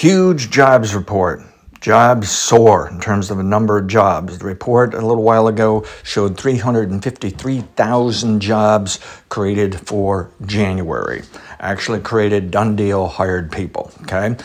[0.00, 1.42] Huge jobs report.
[1.82, 4.38] Jobs soar in terms of the number of jobs.
[4.38, 11.20] The report a little while ago showed 353,000 jobs created for January.
[11.58, 13.92] Actually created done deal hired people.
[14.00, 14.36] Okay.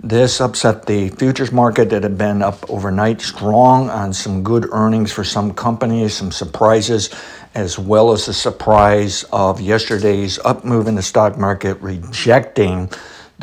[0.00, 5.12] This upset the futures market that had been up overnight, strong on some good earnings
[5.12, 7.10] for some companies, some surprises,
[7.54, 12.88] as well as the surprise of yesterday's up move in the stock market, rejecting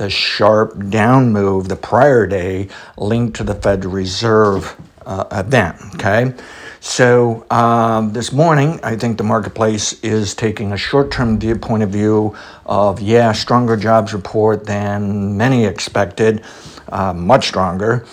[0.01, 5.75] the sharp down move the prior day linked to the Federal Reserve uh, event.
[5.93, 6.33] Okay.
[6.79, 12.35] So um, this morning, I think the marketplace is taking a short-term viewpoint of view
[12.65, 16.43] of yeah, stronger jobs report than many expected,
[16.89, 18.03] uh, much stronger,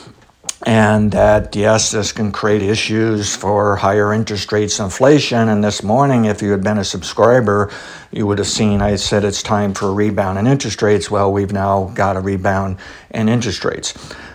[0.67, 5.49] and that yes, this can create issues for higher interest rates, inflation.
[5.49, 7.71] And this morning, if you had been a subscriber,
[8.11, 11.11] you would have seen I said it's time for a rebound in interest rates.
[11.11, 12.79] Well, we've now got a rebound
[13.11, 13.95] in interest rates,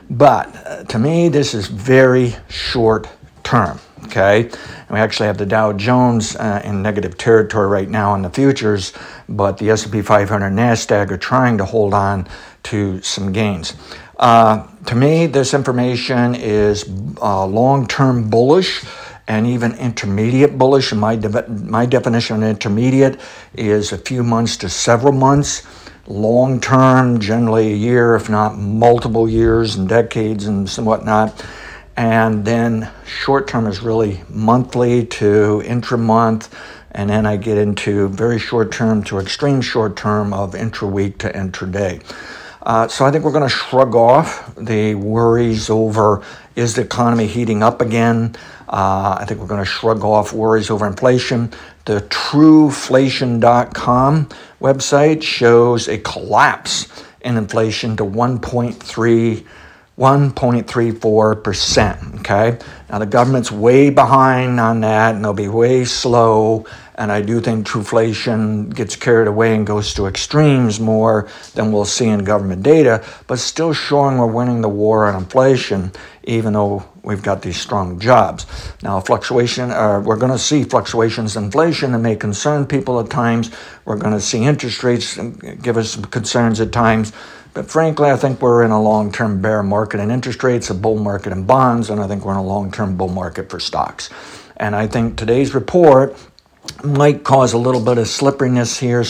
[0.09, 3.09] but uh, to me, this is very short
[3.43, 3.79] term.
[4.05, 8.21] Okay, and we actually have the Dow Jones uh, in negative territory right now in
[8.21, 8.91] the futures,
[9.29, 12.27] but the S&P 500 Nasdaq are trying to hold on
[12.63, 13.75] to some gains.
[14.17, 16.89] Uh, to me, this information is
[17.21, 18.83] uh, long-term bullish
[19.27, 20.91] and even intermediate bullish.
[20.91, 23.19] And my de- my definition of intermediate
[23.55, 25.63] is a few months to several months.
[26.07, 31.43] Long term, generally a year, if not multiple years and decades and some whatnot
[31.95, 36.53] and then short term is really monthly to intra month.
[36.91, 41.17] And then I get into very short term to extreme short term of intra week
[41.19, 42.03] to intraday.
[42.63, 46.23] Uh, so I think we're going to shrug off the worries over
[46.55, 48.35] is the economy heating up again.
[48.69, 51.51] Uh, I think we're going to shrug off worries over inflation.
[51.85, 54.29] The truflation.com
[54.61, 59.45] website shows a collapse in inflation to 1.3
[59.97, 62.12] 1.34%.
[62.23, 62.57] Okay.
[62.89, 66.65] Now the government's way behind on that and they'll be way slow.
[66.95, 71.83] And I do think truflation gets carried away and goes to extremes more than we'll
[71.83, 75.91] see in government data, but still showing we're winning the war on inflation,
[76.23, 78.45] even though we've got these strong jobs.
[78.81, 83.09] Now, fluctuation, uh, we're going to see fluctuations in inflation that may concern people at
[83.09, 83.51] times.
[83.83, 85.17] We're going to see interest rates
[85.61, 87.11] give us some concerns at times.
[87.53, 90.73] But frankly, I think we're in a long term bear market in interest rates, a
[90.75, 93.59] bull market in bonds, and I think we're in a long term bull market for
[93.59, 94.09] stocks.
[94.57, 96.15] And I think today's report
[96.83, 99.03] might cause a little bit of slipperiness here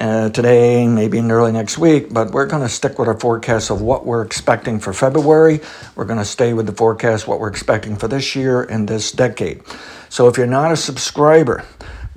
[0.00, 3.70] uh, today, maybe in early next week, but we're going to stick with our forecast
[3.70, 5.60] of what we're expecting for February.
[5.94, 9.12] We're going to stay with the forecast, what we're expecting for this year and this
[9.12, 9.62] decade.
[10.08, 11.64] So if you're not a subscriber,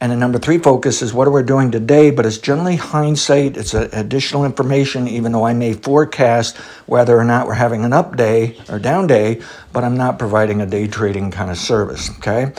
[0.00, 3.58] and the number three focus is what are we doing today, but it's generally hindsight.
[3.58, 6.56] It's additional information, even though I may forecast
[6.86, 9.42] whether or not we're having an up day or down day,
[9.74, 12.08] but I'm not providing a day trading kind of service.
[12.18, 12.52] Okay.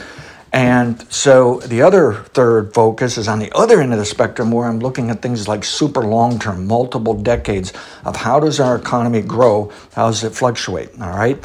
[0.52, 4.68] And so the other third focus is on the other end of the spectrum where
[4.68, 7.72] I'm looking at things like super long term, multiple decades
[8.04, 9.72] of how does our economy grow?
[9.94, 10.90] How does it fluctuate?
[11.00, 11.42] All right.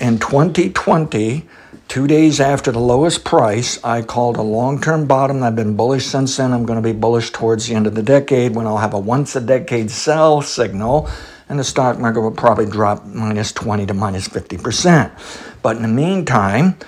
[0.00, 1.46] In 2020,
[1.92, 5.42] Two days after the lowest price, I called a long term bottom.
[5.42, 6.54] I've been bullish since then.
[6.54, 8.98] I'm going to be bullish towards the end of the decade when I'll have a
[8.98, 11.10] once a decade sell signal,
[11.50, 15.12] and the stock market will probably drop minus 20 to minus 50%.
[15.60, 16.78] But in the meantime,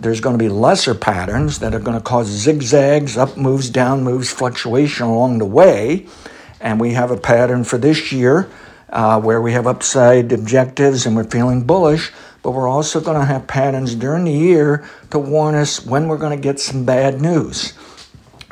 [0.00, 4.02] there's going to be lesser patterns that are going to cause zigzags, up moves, down
[4.02, 6.06] moves, fluctuation along the way.
[6.58, 8.48] And we have a pattern for this year
[8.94, 12.10] uh, where we have upside objectives and we're feeling bullish
[12.44, 16.18] but we're also going to have patterns during the year to warn us when we're
[16.18, 17.72] going to get some bad news.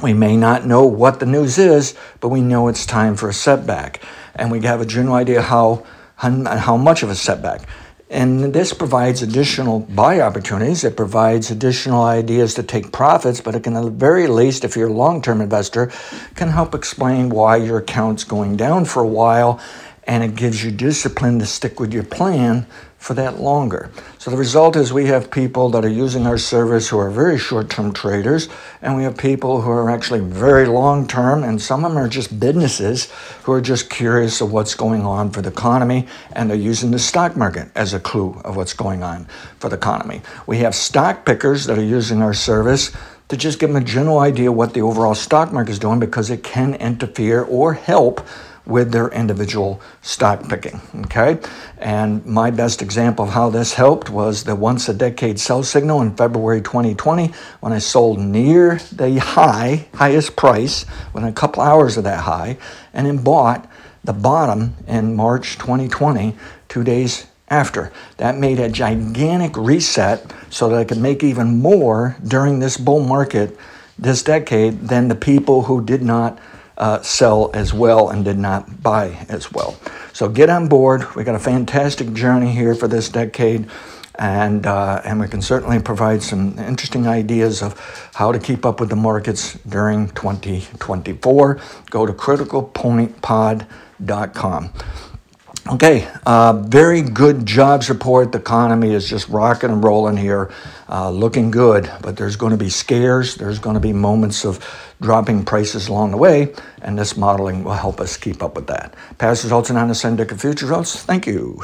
[0.02, 3.34] We may not know what the news is, but we know it's time for a
[3.34, 4.00] setback.
[4.34, 5.84] And we have a general idea how,
[6.16, 7.68] how much of a setback.
[8.08, 10.84] And this provides additional buy opportunities.
[10.84, 14.74] It provides additional ideas to take profits, but it can, at the very least, if
[14.74, 15.92] you're a long term investor,
[16.34, 19.60] can help explain why your account's going down for a while
[20.04, 22.66] and it gives you discipline to stick with your plan
[22.98, 23.90] for that longer.
[24.18, 27.36] So the result is we have people that are using our service who are very
[27.36, 28.48] short term traders,
[28.80, 32.08] and we have people who are actually very long term, and some of them are
[32.08, 33.10] just businesses
[33.42, 36.98] who are just curious of what's going on for the economy, and they're using the
[36.98, 39.26] stock market as a clue of what's going on
[39.58, 40.22] for the economy.
[40.46, 42.92] We have stock pickers that are using our service
[43.28, 46.30] to just give them a general idea what the overall stock market is doing because
[46.30, 48.20] it can interfere or help
[48.64, 50.80] with their individual stock picking.
[51.06, 51.38] Okay,
[51.78, 56.02] and my best example of how this helped was the once a decade sell signal
[56.02, 61.96] in February 2020 when I sold near the high, highest price within a couple hours
[61.96, 62.58] of that high,
[62.92, 63.68] and then bought
[64.04, 66.34] the bottom in March 2020,
[66.68, 67.92] two days after.
[68.16, 73.04] That made a gigantic reset so that I could make even more during this bull
[73.04, 73.56] market
[73.98, 76.38] this decade than the people who did not
[76.82, 79.76] uh, sell as well and did not buy as well.
[80.12, 81.06] So get on board.
[81.14, 83.68] We got a fantastic journey here for this decade.
[84.18, 87.78] And, uh, and we can certainly provide some interesting ideas of
[88.14, 91.60] how to keep up with the markets during 2024.
[91.88, 94.72] Go to criticalpointpod.com.
[95.68, 98.32] Okay, uh, very good jobs report.
[98.32, 100.50] The economy is just rocking and rolling here,
[100.88, 101.90] uh, looking good.
[102.02, 103.36] But there's going to be scares.
[103.36, 104.60] There's going to be moments of
[105.00, 108.94] dropping prices along the way, and this modeling will help us keep up with that.
[109.18, 111.02] Past results and on the Syndicated Future results.
[111.02, 111.62] Thank you.